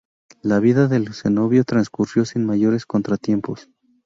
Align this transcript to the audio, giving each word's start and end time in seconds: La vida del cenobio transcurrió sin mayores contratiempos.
La 0.41 0.59
vida 0.59 0.87
del 0.87 1.13
cenobio 1.13 1.63
transcurrió 1.63 2.25
sin 2.25 2.43
mayores 2.43 2.87
contratiempos. 2.87 3.69